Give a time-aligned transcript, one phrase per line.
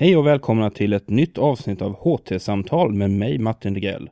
[0.00, 4.10] Hej och välkomna till ett nytt avsnitt av HT-samtal med mig Martin Degrell.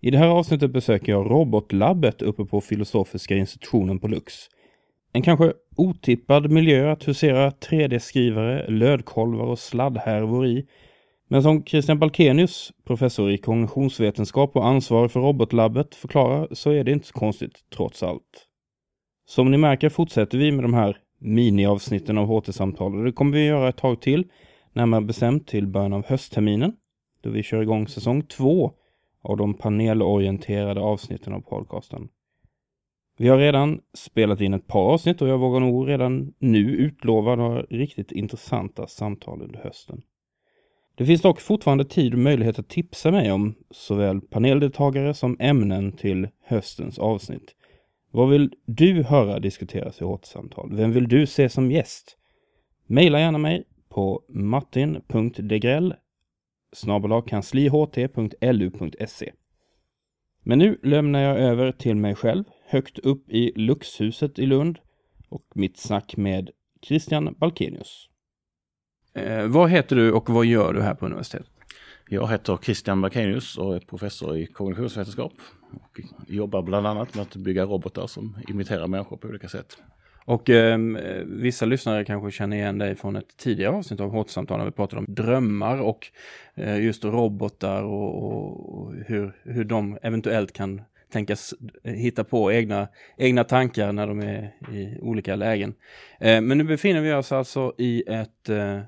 [0.00, 4.34] I det här avsnittet besöker jag robotlabbet uppe på Filosofiska institutionen på Lux.
[5.12, 10.66] En kanske otippad miljö att husera 3D-skrivare, lödkolvar och sladdhärvor i.
[11.28, 16.92] Men som Christian Balkenius, professor i kognitionsvetenskap och ansvarig för robotlabbet, förklarar så är det
[16.92, 18.46] inte så konstigt trots allt.
[19.26, 23.44] Som ni märker fortsätter vi med de här miniavsnitten av HT-samtal och det kommer vi
[23.44, 24.24] göra ett tag till,
[24.74, 26.72] närmare bestämt till början av höstterminen,
[27.20, 28.72] då vi kör igång säsong två
[29.22, 32.08] av de panelorienterade avsnitten av podcasten.
[33.16, 37.36] Vi har redan spelat in ett par avsnitt och jag vågar nog redan nu utlova
[37.36, 40.02] några riktigt intressanta samtal under hösten.
[40.94, 45.92] Det finns dock fortfarande tid och möjlighet att tipsa mig om såväl paneldeltagare som ämnen
[45.92, 47.54] till höstens avsnitt.
[48.10, 50.76] Vad vill du höra diskuteras i återsamtal?
[50.76, 52.16] Vem vill du se som gäst?
[52.86, 55.94] Maila gärna mig på martin.degrell
[57.26, 59.32] kansliht.lu.se.
[60.42, 64.78] Men nu lämnar jag över till mig själv, högt upp i Luxhuset i Lund
[65.28, 66.50] och mitt snack med
[66.82, 68.08] Christian Balkenius.
[69.14, 71.50] Eh, vad heter du och vad gör du här på universitetet?
[72.08, 75.32] Jag heter Christian Balkenius och är professor i kognitionsvetenskap.
[75.72, 79.78] Och jobbar bland annat med att bygga robotar som imiterar människor på olika sätt.
[80.24, 80.78] Och eh,
[81.26, 84.98] vissa lyssnare kanske känner igen dig från ett tidigare avsnitt av Hårt-samtal när vi pratade
[85.00, 86.06] om drömmar och
[86.54, 88.34] eh, just robotar och,
[88.74, 90.82] och, hur, hur de eventuellt kan
[91.14, 95.74] tänkas eh, hitta på egna, egna tankar när de är i olika lägen.
[96.20, 98.80] Eh, men nu befinner vi oss alltså i ett eh,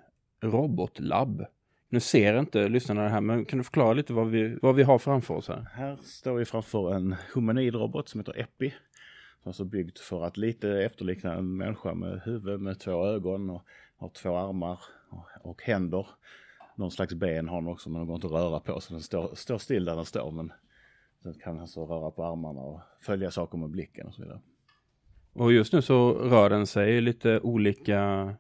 [0.43, 1.45] robotlabb.
[1.91, 4.83] Nu ser inte lyssnarna det här, men kan du förklara lite vad vi, vad vi
[4.83, 5.69] har framför oss här?
[5.75, 8.75] Här står vi framför en humanoid robot som heter Epi
[9.47, 13.63] Alltså byggt för att lite efterlikna en människa med huvud med två ögon och
[13.97, 14.81] har två armar
[15.11, 16.07] och, och händer.
[16.77, 19.03] Någon slags ben har den också men den går inte att röra på så den
[19.03, 20.53] står, står still där den står men
[21.23, 24.41] den kan alltså röra på armarna och följa saker med blicken och så vidare.
[25.33, 28.35] Och just nu så rör den sig i lite olika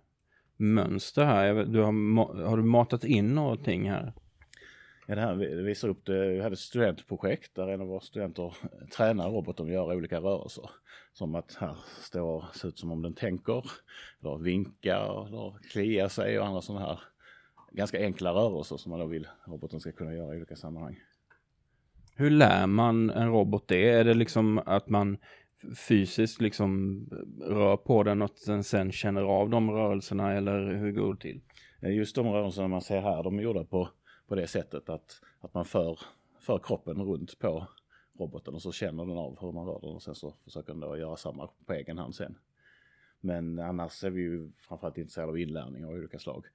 [0.57, 1.55] mönster här.
[1.55, 4.13] Du har, har du matat in någonting här?
[5.09, 6.29] Ja, det här visar upp det.
[6.29, 8.57] Vi hade ett studentprojekt där en av våra studenter
[8.97, 10.71] tränar roboten att göra olika rörelser.
[11.13, 13.65] Som att här står, ser ut som om den tänker,
[14.21, 17.01] eller vinkar, eller kliar sig och andra sådana här
[17.73, 21.01] ganska enkla rörelser som man då vill roboten ska kunna göra i olika sammanhang.
[22.15, 23.91] Hur lär man en robot det?
[23.91, 25.19] Är det liksom att man
[25.89, 27.01] fysiskt liksom
[27.41, 31.41] rör på den och den sen känner av de rörelserna eller hur går det till?
[31.81, 33.89] Just de rörelserna man ser här, de är gjorda på
[34.27, 35.99] på det sättet att, att man för,
[36.41, 37.67] för kroppen runt på
[38.19, 40.81] roboten och så känner den av hur man rör den och sen så försöker den
[40.81, 42.39] då göra samma på egen hand sen.
[43.21, 46.47] Men annars är vi ju framförallt intresserade av inlärning av olika slag.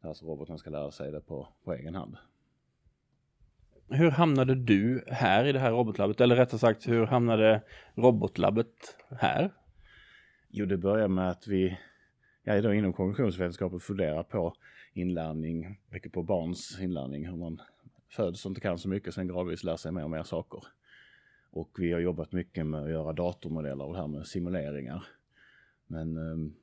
[0.00, 2.16] Alltså roboten ska lära sig det på, på egen hand.
[3.88, 6.20] Hur hamnade du här i det här robotlabbet?
[6.20, 7.62] Eller rättare sagt, hur hamnade
[7.94, 9.52] robotlabbet här?
[10.48, 11.78] Jo, det börjar med att vi,
[12.42, 14.54] jag är då inom kognitionsvetenskap funderar på
[14.96, 17.60] inlärning, mycket på barns inlärning, hur man
[18.08, 20.64] föds och inte kan så mycket, sen gradvis lär sig mer och mer saker.
[21.50, 25.06] Och vi har jobbat mycket med att göra datormodeller och det här med simuleringar.
[25.86, 26.54] Men um,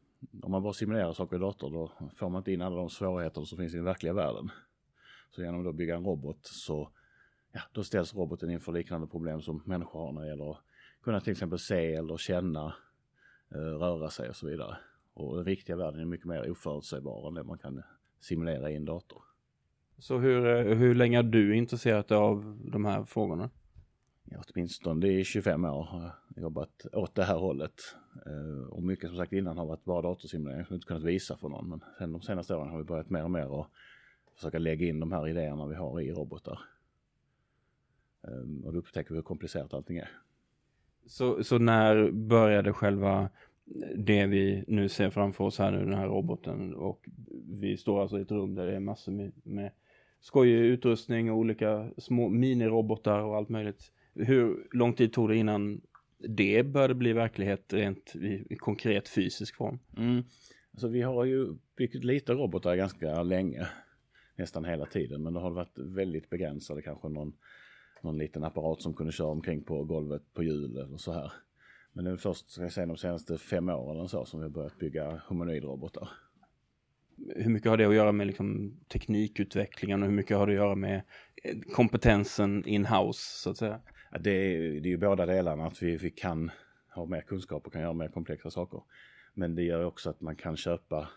[0.41, 3.43] om man bara simulerar saker i dator då får man inte in alla de svårigheter
[3.43, 4.49] som finns i den verkliga världen.
[5.31, 6.89] Så genom att bygga en robot så
[7.51, 10.61] ja, då ställs roboten inför liknande problem som människor har när det gäller att
[11.01, 12.75] kunna till exempel se eller känna,
[13.51, 14.77] eh, röra sig och så vidare.
[15.13, 17.83] Och den riktiga världen är mycket mer oförutsägbar än det man kan
[18.23, 19.21] simulera i en dator.
[19.97, 23.49] Så hur, eh, hur länge har du intresserat dig av de här frågorna?
[24.23, 27.73] Ja, åtminstone i 25 år har jag jobbat åt det här hållet.
[28.25, 31.49] Eh, och mycket som sagt innan har varit bara datorsimulering som inte kunnat visa för
[31.49, 31.69] någon.
[31.69, 33.67] Men sen de senaste åren har vi börjat mer och mer att
[34.35, 36.59] försöka lägga in de här idéerna vi har i robotar.
[38.23, 40.09] Eh, och då upptäcker vi hur komplicerat allting är.
[41.05, 43.29] Så, så när började själva
[43.95, 46.73] det vi nu ser framför oss här nu, den här roboten.
[46.73, 47.05] Och
[47.59, 49.71] vi står alltså i ett rum där det är massor med, med
[50.21, 53.91] skojig utrustning och olika små minirobotar och allt möjligt.
[54.13, 55.81] Hur lång tid tog det innan
[56.29, 59.79] det började bli verklighet rent i, i konkret fysisk form?
[59.97, 60.23] Mm.
[60.71, 63.67] Alltså vi har ju byggt lite robotar ganska länge,
[64.35, 67.33] nästan hela tiden, men det har varit väldigt begränsade, kanske någon,
[68.01, 71.31] någon liten apparat som kunde köra omkring på golvet på hjul eller så här.
[71.93, 74.49] Men det är först ska jag säga, de senaste fem åren så som vi har
[74.49, 76.09] börjat bygga humanoidrobotar.
[77.35, 80.57] Hur mycket har det att göra med liksom teknikutvecklingen och hur mycket har det att
[80.57, 81.01] göra med
[81.43, 83.81] eh, kompetensen in-house så att säga?
[84.11, 86.51] Ja, det, är, det är ju båda delarna, att vi, vi kan
[86.95, 88.81] ha mer kunskap och kan göra mer komplexa saker.
[89.33, 91.09] Men det gör också att man kan köpa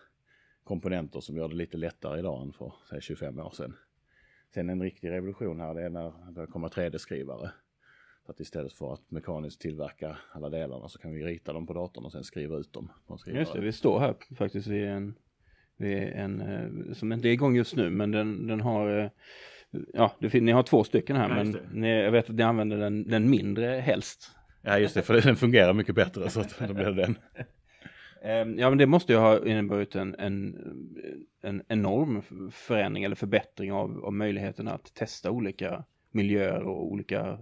[0.63, 3.77] komponenter som gör det lite lättare idag än för säg 25 år sedan.
[4.53, 7.51] Sen en riktig revolution här det är när det kommer 3D-skrivare.
[8.29, 12.05] Att istället för att mekaniskt tillverka alla delarna så kan vi rita dem på datorn
[12.05, 12.91] och sen skriva ut dem.
[13.25, 15.15] Just det, vi står här faktiskt vid en,
[15.77, 19.09] vid en eh, som inte är igång just nu men den, den har eh,
[19.93, 22.77] Ja, det, ni har två stycken här Ja, men ni, jag vet att ni använder
[22.77, 24.31] den, den mindre helst.
[24.61, 27.17] Ja just det, för den fungerar mycket bättre så att då blir det den.
[28.23, 30.55] Ehm, Ja men det måste ju ha inneburit en, en,
[31.41, 32.21] en enorm
[32.51, 37.39] förändring eller förbättring av, av möjligheten att testa olika miljöer och olika,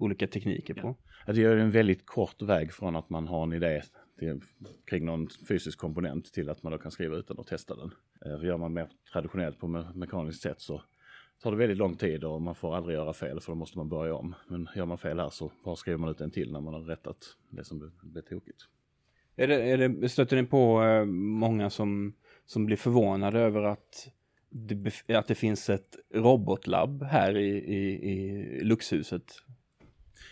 [0.00, 0.96] olika tekniker på.
[1.26, 3.82] Ja, det ju en väldigt kort väg från att man har en idé
[4.18, 4.40] till,
[4.86, 7.90] kring någon fysisk komponent till att man då kan skriva ut den och testa den.
[8.26, 10.82] Eh, För gör man mer traditionellt på me- mekaniskt sätt så
[11.42, 13.88] tar det väldigt lång tid och man får aldrig göra fel för då måste man
[13.88, 14.34] börja om.
[14.48, 16.80] Men gör man fel här så bara skriver man ut en till när man har
[16.80, 17.16] rättat
[17.50, 18.60] det som blev- blev tokigt.
[19.36, 22.14] Är det, är det, stöter ni på eh, många som,
[22.46, 24.08] som blir förvånade över att
[24.50, 29.24] det, att det finns ett robotlabb här i, i, i Luxhuset?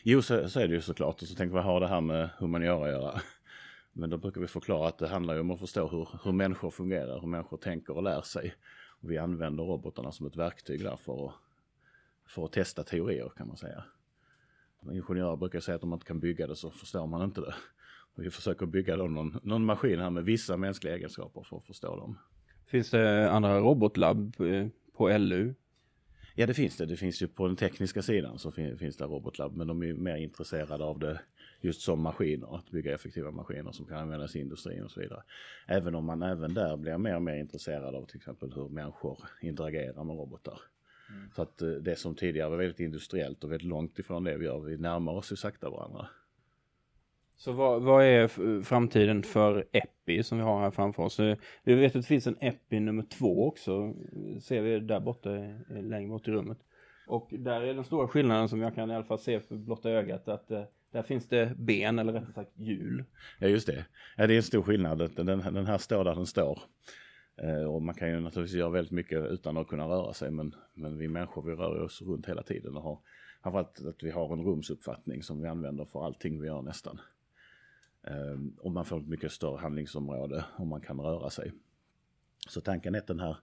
[0.03, 1.23] Jo, så, så är det ju såklart.
[1.23, 3.21] Och så tänker vi, vad har det här med humaniora att göra?
[3.93, 6.71] Men då brukar vi förklara att det handlar ju om att förstå hur, hur människor
[6.71, 8.55] fungerar, hur människor tänker och lär sig.
[9.01, 11.35] Och vi använder robotarna som ett verktyg där för att,
[12.27, 13.85] för att testa teorier kan man säga.
[14.93, 17.55] Ingenjörer brukar säga att om man inte kan bygga det så förstår man inte det.
[18.15, 21.65] Och vi försöker bygga då någon, någon maskin här med vissa mänskliga egenskaper för att
[21.65, 22.19] förstå dem.
[22.67, 25.55] Finns det andra robotlabb eh, på LU?
[26.41, 26.87] Ja det finns det.
[26.87, 29.93] Det finns ju på den tekniska sidan så fin- finns det robotlab men de är
[29.95, 31.21] mer intresserade av det
[31.61, 35.23] just som maskiner, att bygga effektiva maskiner som kan användas i industrin och så vidare.
[35.67, 39.19] Även om man även där blir mer och mer intresserad av till exempel hur människor
[39.43, 40.61] interagerar med robotar.
[41.37, 44.45] Så att eh, det som tidigare var väldigt industriellt och väldigt långt ifrån det vi
[44.45, 46.09] gör, vi närmar oss ju sakta varandra.
[47.39, 51.21] Så vad, vad är framtiden för Epi som vi har här framför oss?
[51.21, 53.95] Eh, vi vet att det finns en Epi nummer två också.
[54.43, 56.59] Ser vi där borta, eh, längre bort i rummet.
[57.07, 59.91] Och där är den stora skillnaden som jag kan i alla fall se för blotta
[59.91, 60.63] ögat att eh,
[60.93, 63.05] där finns det ben eller rättare sagt hjul.
[63.39, 63.85] Ja just det.
[64.17, 65.11] Ja, det är en stor skillnad.
[65.17, 66.59] Den, den här står där den står.
[67.69, 70.99] Och man kan ju naturligtvis göra väldigt mycket utan att kunna röra sig men, men
[70.99, 72.99] vi människor vi rör oss runt hela tiden och har
[73.43, 77.01] framförallt att vi har en rumsuppfattning som vi använder för allting vi gör nästan.
[78.03, 81.53] Eh, och man får ett mycket större handlingsområde om man kan röra sig.
[82.49, 83.37] Så tanken är att den här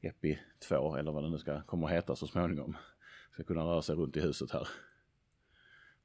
[0.00, 0.38] EPI
[0.68, 2.76] 2 eller vad den nu ska komma att heta så småningom
[3.32, 4.68] ska kunna röra sig runt i huset här.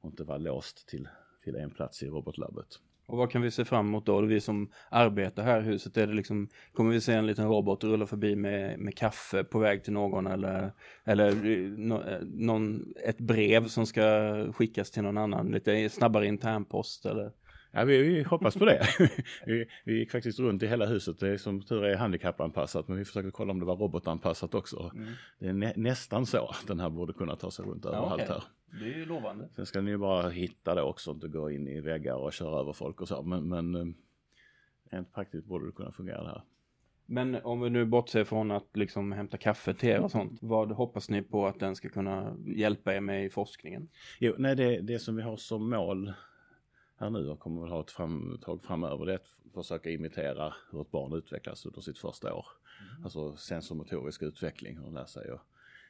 [0.00, 1.08] Och inte vara låst till,
[1.44, 2.80] till en plats i robotlabbet.
[3.10, 4.20] Och vad kan vi se fram emot då?
[4.20, 7.84] Vi som arbetar här i huset, är det liksom, kommer vi se en liten robot
[7.84, 10.72] rulla förbi med, med kaffe på väg till någon eller,
[11.04, 16.26] eller eh, no, eh, någon, ett brev som ska skickas till någon annan, lite snabbare
[16.26, 17.32] internpost eller?
[17.72, 18.86] Ja, vi, vi hoppas på det.
[19.46, 21.18] vi, vi gick faktiskt runt i hela huset.
[21.18, 24.92] Det är som tur är handikappanpassat men vi försökte kolla om det var robotanpassat också.
[25.38, 28.26] Det är nä, nästan så att den här borde kunna ta sig runt överallt okej.
[28.28, 28.42] här.
[28.80, 29.48] Det är ju lovande.
[29.56, 32.60] Sen ska ni ju bara hitta det också, inte gå in i väggar och köra
[32.60, 33.22] över folk och så.
[33.22, 33.94] Men, men eh,
[34.90, 36.42] rent praktiskt borde det kunna fungera det här.
[37.06, 40.72] Men om vi nu bortser från att liksom hämta kaffe till er och sånt, vad
[40.72, 43.88] hoppas ni på att den ska kunna hjälpa er med i forskningen?
[44.18, 46.12] Jo, nej, det, det som vi har som mål
[47.00, 50.54] här nu och kommer väl ha ett fram, tag framöver det är att försöka imitera
[50.70, 52.46] hur ett barn utvecklas under sitt första år.
[53.04, 55.40] Alltså sensormotorisk utveckling och lära sig att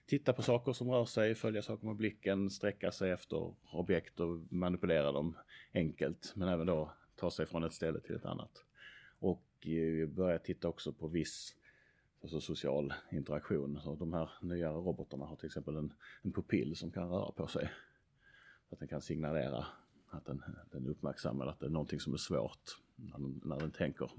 [0.06, 4.40] titta på saker som rör sig, följa saker med blicken, sträcka sig efter objekt och
[4.48, 5.36] manipulera dem
[5.74, 6.32] enkelt.
[6.36, 8.64] Men även då ta sig från ett ställe till ett annat.
[9.18, 11.54] Och eh, börja titta också på viss
[12.22, 13.80] alltså social interaktion.
[13.82, 15.92] Så de här nya robotarna har till exempel en,
[16.22, 17.70] en pupill som kan röra på sig.
[18.68, 19.66] Så att den kan signalera
[20.10, 23.70] att den, den uppmärksammar att det är någonting som är svårt när den, när den
[23.70, 24.10] tänker.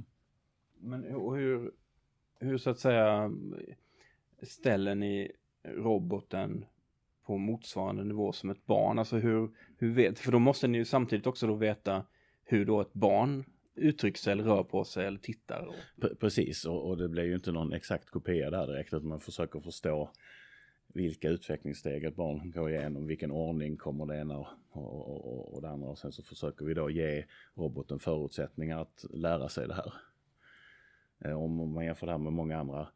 [0.80, 1.72] Men hu- hur,
[2.40, 3.32] hur så att säga
[4.42, 5.32] ställer ni
[5.64, 6.66] roboten
[7.26, 9.00] på motsvarande nivå som ett barn?
[9.00, 12.06] Alltså hur, hur vet, för då måste ni ju samtidigt också då veta
[12.44, 13.46] hur då ett barn
[13.76, 15.66] uttrycker sig eller rör på sig eller tittar.
[15.66, 19.20] Och, precis, och, och det blir ju inte någon exakt kopia där direkt utan man
[19.20, 20.12] försöker förstå
[20.94, 25.62] vilka utvecklingssteg ett barn går igenom, vilken ordning kommer det ena och, och, och, och
[25.62, 29.74] det andra och sen så försöker vi då ge roboten förutsättningar att lära sig det
[29.74, 29.94] här.
[31.20, 32.88] Eh, om man jämför det här med många andra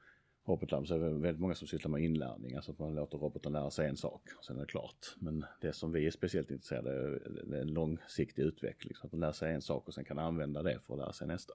[0.46, 3.52] robotlabb så är det väldigt många som sysslar med inlärning, alltså att man låter roboten
[3.52, 5.16] lära sig en sak och sen är det klart.
[5.18, 9.22] Men det som vi är speciellt intresserade av är en långsiktig utveckling, så att man
[9.22, 11.54] lär sig en sak och sen kan använda det för att lära sig nästa.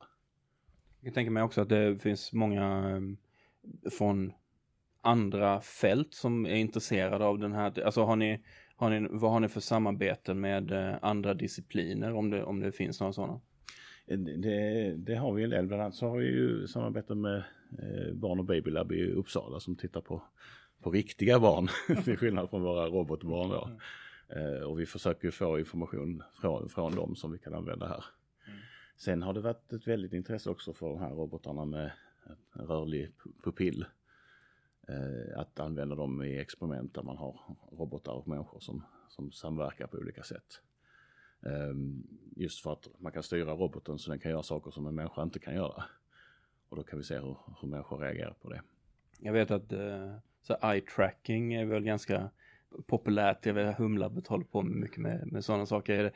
[1.01, 4.33] jag tänker mig också att det finns många eh, från
[5.01, 7.83] andra fält som är intresserade av den här.
[7.83, 8.45] Alltså har ni,
[8.77, 12.73] har ni, vad har ni för samarbeten med eh, andra discipliner om det, om det
[12.73, 13.41] finns några sådana?
[14.07, 15.67] Det, det, har vi en del.
[15.67, 17.37] Bland annat så har vi ju samarbete med
[17.79, 20.23] eh, Barn och Babylab i Uppsala som tittar på,
[20.83, 21.69] på riktiga barn
[22.05, 23.65] till skillnad från våra robotbarn då.
[23.65, 24.57] Mm.
[24.57, 28.05] Eh, och vi försöker få information från, från dem som vi kan använda här.
[28.47, 28.59] Mm.
[28.97, 31.91] Sen har det varit ett väldigt intresse också för de här robotarna med
[32.53, 33.11] rörlig
[33.45, 33.85] pupill.
[34.91, 37.41] Eh, att använda dem i experiment där man har
[37.73, 40.61] robotar och människor som, som samverkar på olika sätt.
[41.47, 42.07] Ehm,
[42.37, 45.23] just för att man kan styra roboten så den kan göra saker som en människa
[45.23, 45.85] inte kan göra.
[46.69, 48.63] Och då kan vi se hur, hur människor reagerar på det.
[49.19, 52.31] Jag vet att eh, så eye tracking är väl ganska
[52.87, 53.47] populärt.
[53.47, 56.13] Jag vet att Humlabbet håller på mycket med, med sådana saker.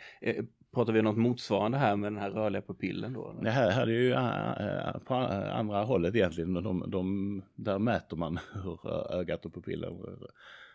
[0.74, 3.34] Pratar vi något motsvarande här med den här rörliga pupillen då?
[3.42, 6.54] Det här, här är ju uh, på andra hållet egentligen.
[6.54, 9.92] De, de, där mäter man hur ögat och pupillen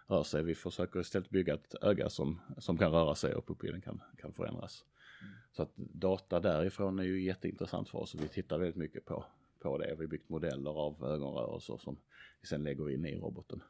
[0.08, 0.44] rör sig.
[0.44, 4.34] Vi försöker istället bygga ett öga som, som kan röra sig och pupillen kan, kan
[4.34, 4.86] förändras.
[5.22, 5.34] Mm.
[5.52, 9.26] Så att data därifrån är ju jätteintressant för oss och vi tittar väldigt mycket på,
[9.60, 9.96] på det.
[9.96, 11.98] Vi har byggt modeller av ögonrörelser som
[12.42, 13.64] vi sen lägger in i roboten.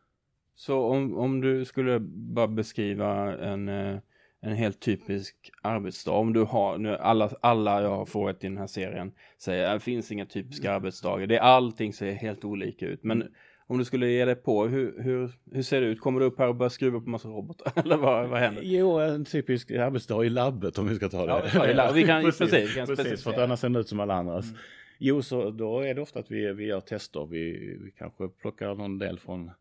[0.55, 3.99] Så om, om du skulle bara beskriva en, eh,
[4.41, 6.11] en helt typisk arbetsdag.
[6.11, 9.73] Om du har, nu alla, alla jag har frågat i den här serien säger att
[9.73, 10.75] det finns inga typiska mm.
[10.75, 11.27] arbetsdagar.
[11.27, 13.03] Det är allting ser helt olika ut.
[13.03, 13.23] Men
[13.67, 15.99] om du skulle ge dig på, hur, hur, hur ser det ut?
[15.99, 17.73] Kommer du upp här och börjar skruva på massa robotar?
[17.83, 18.61] Eller vad, vad händer?
[18.65, 21.51] Jo, en typisk arbetsdag i labbet om vi ska ta det.
[21.75, 24.13] Ja, vi kan, precis, precis, kan precis för att annars ser det ut som alla
[24.13, 24.45] andras.
[24.45, 24.57] Mm.
[24.97, 27.25] Jo, så då är det ofta att vi, vi gör tester.
[27.25, 29.51] Vi, vi kanske plockar någon del från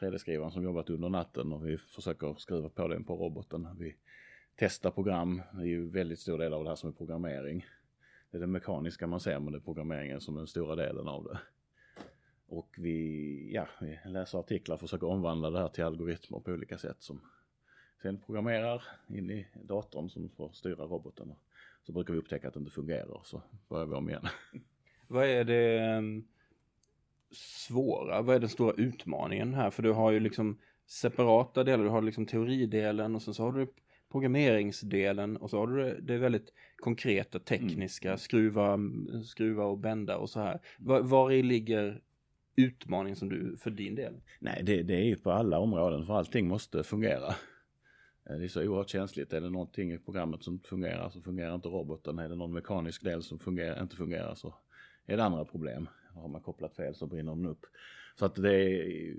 [0.00, 3.68] 3D-skrivaren som jobbat under natten och vi försöker skruva på den på roboten.
[3.78, 3.94] Vi
[4.56, 7.66] testa program, det är ju väldigt stor del av det här som är programmering.
[8.30, 11.08] Det är det mekaniska man ser men det är programmeringen som är den stora delen
[11.08, 11.38] av det.
[12.48, 16.96] Och vi, ja, vi läser artiklar, försöker omvandla det här till algoritmer på olika sätt
[16.98, 17.20] som
[18.02, 21.34] sen programmerar in i datorn som får styra roboten.
[21.86, 24.26] Så brukar vi upptäcka att det inte fungerar så börjar vi om igen.
[25.08, 26.24] Vad är det ehm,
[27.30, 29.70] svåra, vad är den stora utmaningen här?
[29.70, 33.52] För du har ju liksom separata delar, du har liksom teoridelen och sen så har
[33.52, 33.66] du
[34.16, 38.18] programmeringsdelen och så har du det väldigt konkreta tekniska, mm.
[38.18, 38.78] skruva,
[39.24, 40.60] skruva och bända och så här.
[40.78, 42.02] Var, var ligger
[42.56, 44.20] utmaningen som du, för din del?
[44.38, 47.34] Nej, det, det är ju på alla områden för allting måste fungera.
[48.30, 49.32] Eh, det är så oerhört känsligt.
[49.32, 52.18] Är det någonting i programmet som fungerar så fungerar inte roboten.
[52.18, 54.54] Är det någon mekanisk del som fungerar, inte fungerar så
[55.06, 55.88] är det andra problem.
[56.14, 57.66] Har man kopplat fel så brinner den upp.
[58.18, 59.14] Så att det är,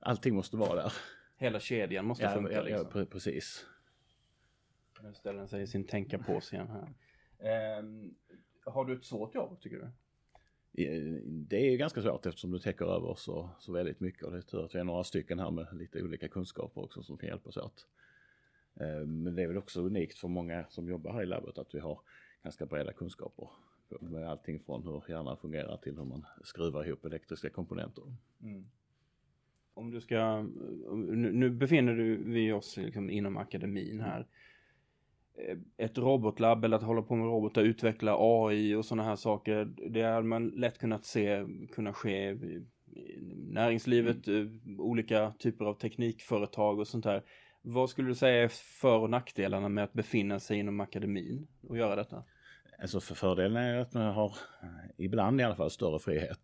[0.00, 0.92] allting måste vara där.
[1.36, 2.88] Hela kedjan måste ja, funka ja, liksom.
[2.94, 3.66] Ja, precis.
[5.02, 6.88] Nu ställer den sig i sin tänka på igen här.
[7.38, 7.84] Eh,
[8.64, 9.90] har du ett svårt jobb tycker du?
[11.26, 14.42] Det är ganska svårt eftersom du täcker över så, så väldigt mycket och det är
[14.42, 17.56] tur att vi är några stycken här med lite olika kunskaper också som kan hjälpas
[17.56, 17.86] åt.
[18.80, 21.74] Ehm, men det är väl också unikt för många som jobbar här i labbet att
[21.74, 22.00] vi har
[22.42, 23.48] ganska breda kunskaper
[24.00, 28.02] med allting från hur hjärnan fungerar till hur man skruvar ihop elektriska komponenter.
[28.42, 28.64] Mm.
[29.74, 30.42] Om du ska,
[31.12, 34.26] nu befinner du vi oss liksom inom akademin här.
[35.48, 39.64] Eh, ett robotlabb eller att hålla på med robotar, utveckla AI och sådana här saker.
[39.90, 42.64] Det hade man lätt kunnat se kunna ske i
[43.36, 44.60] näringslivet, mm.
[44.66, 47.22] Eh, olika typer av teknikföretag och sånt där.
[47.62, 48.48] Vad skulle du säga är
[48.80, 52.24] för och nackdelarna med att befinna sig inom akademin och göra detta?
[52.82, 54.34] Alltså för fördelen är att man har,
[54.96, 56.40] ibland i alla fall, större frihet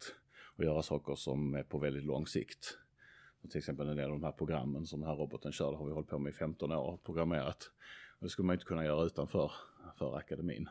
[0.57, 2.79] att göra saker som är på väldigt lång sikt.
[3.43, 5.87] Och till exempel en del av de här programmen som den här roboten kör, har
[5.87, 7.71] vi hållit på med i 15 år och programmerat.
[8.27, 9.53] Det skulle man inte kunna göra utanför
[9.99, 10.69] för akademin.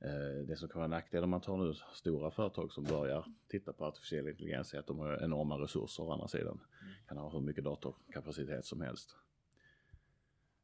[0.00, 3.72] Eh, det som kan vara nackdel om man tar nu stora företag som börjar titta
[3.72, 6.60] på artificiell intelligens är att de har enorma resurser å andra sidan.
[7.08, 9.16] Kan ha hur mycket datorkapacitet som helst.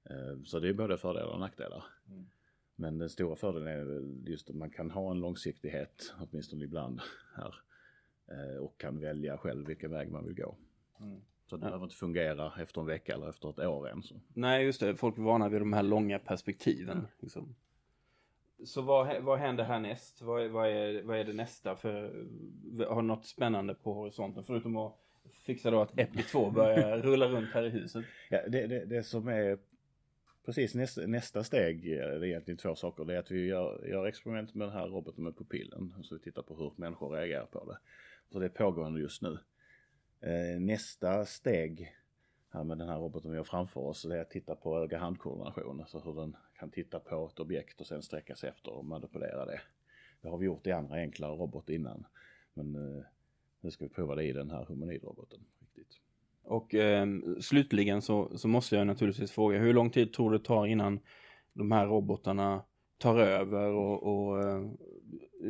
[0.04, 1.84] Eh, så det är både fördelar och nackdelar.
[2.08, 2.26] Mm.
[2.76, 7.00] Men den stora fördelen är just att man kan ha en långsiktighet, åtminstone ibland
[7.36, 7.54] här.
[8.26, 10.56] Eh, och kan välja själv vilken väg man vill gå.
[11.00, 11.20] Mm.
[11.50, 11.68] Så det ja.
[11.68, 14.02] behöver inte fungera efter en vecka eller efter ett år än.
[14.02, 14.14] Så.
[14.34, 14.96] Nej, just det.
[14.96, 16.98] Folk är vana vid de här långa perspektiven.
[16.98, 17.10] Mm.
[17.20, 17.54] Liksom.
[18.64, 20.22] Så vad, vad händer härnäst?
[20.22, 21.76] Vad, vad, är, vad är det nästa?
[21.76, 22.26] För,
[22.88, 24.44] har något spännande på horisonten?
[24.44, 24.96] Förutom att
[25.32, 28.04] fixa då att Epi 2 börjar rulla runt här i huset.
[28.30, 29.58] Ja, det, det, det som är
[30.44, 33.04] precis nästa, nästa steg, det är egentligen två saker.
[33.04, 35.94] Det är att vi gör, gör experiment med den här roboten med pupillen.
[36.02, 37.78] Så vi tittar på hur människor reagerar på det.
[38.32, 39.38] Så det är pågående just nu.
[40.20, 41.92] Eh, nästa steg
[42.50, 45.80] här med den här roboten vi har framför oss, det är att titta på öga-handkoordination.
[45.80, 49.44] Alltså hur den kan titta på ett objekt och sen sträcka sig efter och manipulera
[49.44, 49.60] det.
[50.22, 52.06] Det har vi gjort i andra enklare robotar innan.
[52.54, 53.04] Men eh,
[53.60, 55.40] nu ska vi prova det i den här humanoidroboten.
[55.60, 56.00] Riktigt.
[56.42, 57.06] Och eh,
[57.40, 61.00] slutligen så, så måste jag naturligtvis fråga, hur lång tid tror du det tar innan
[61.52, 62.62] de här robotarna
[62.98, 64.70] tar över och, och eh,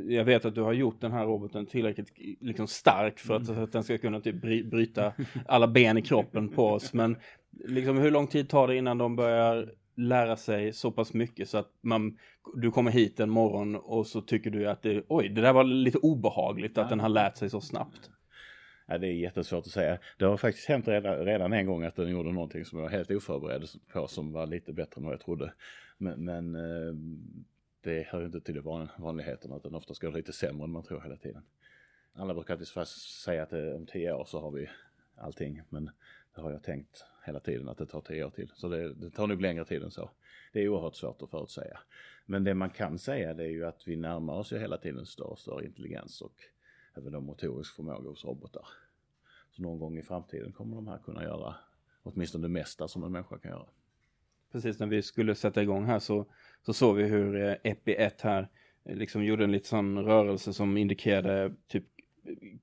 [0.08, 3.72] jag vet att du har gjort den här roboten tillräckligt liksom stark för att, att
[3.72, 5.12] den ska kunna typ bryta
[5.46, 6.92] alla ben i kroppen på oss.
[6.92, 7.16] Men
[7.64, 11.58] liksom hur lång tid tar det innan de börjar lära sig så pass mycket så
[11.58, 12.18] att man,
[12.54, 15.64] du kommer hit en morgon och så tycker du att det, oj, det där var
[15.64, 16.88] lite obehagligt att ja.
[16.88, 18.10] den har lärt sig så snabbt.
[18.86, 19.98] Ja, det är jättesvårt att säga.
[20.18, 22.90] Det har faktiskt hänt redan, redan en gång att den gjorde någonting som jag var
[22.90, 25.52] helt oförberedd på som var lite bättre än vad jag trodde.
[25.98, 26.94] Men, men eh,
[27.80, 30.82] det hör ju inte till van, vanligheterna utan ofta går det lite sämre än man
[30.82, 31.42] tror hela tiden.
[32.12, 34.70] Alla brukar alltid säga att eh, om tio år så har vi
[35.16, 35.90] allting men
[36.34, 38.52] det har jag tänkt hela tiden att det tar tio år till.
[38.54, 40.10] Så det, det tar nog längre tid än så.
[40.52, 41.78] Det är oerhört svårt att förutsäga.
[42.26, 45.06] Men det man kan säga det är ju att vi närmar oss ju hela tiden
[45.06, 46.34] större och större intelligens och
[46.94, 48.66] även då motorisk förmåga hos robotar.
[49.50, 51.54] Så någon gång i framtiden kommer de här kunna göra
[52.02, 53.66] åtminstone det mesta som en människa kan göra.
[54.52, 56.26] Precis när vi skulle sätta igång här så,
[56.66, 58.48] så såg vi hur eh, Epi 1 här
[58.88, 61.84] eh, liksom gjorde en liten sån rörelse som indikerade typ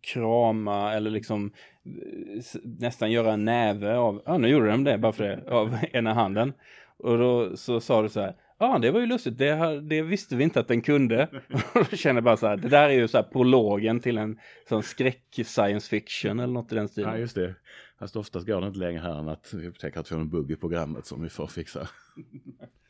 [0.01, 1.51] krama eller liksom
[1.86, 5.77] eh, nästan göra en näve av, ja nu gjorde de det bara för det, av
[5.92, 6.54] ena handen.
[6.98, 10.01] Och då så sa du så här, ja ah, det var ju lustigt, det, det,
[10.01, 11.24] visste vi inte att den kunde.
[11.74, 14.18] Och då känner jag bara så här, det där är ju så här prologen till
[14.18, 14.39] en
[14.70, 17.12] sån skräck science fiction eller något i den stilen.
[17.12, 17.56] Ja just det,
[18.00, 20.30] fast oftast går det inte längre här än att vi upptäcker att vi har en
[20.30, 21.88] bugg i programmet som vi får fixa.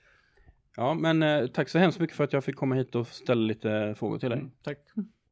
[0.79, 3.41] Ja men eh, tack så hemskt mycket för att jag fick komma hit och ställa
[3.41, 4.39] lite frågor till dig.
[4.39, 4.77] Mm, tack.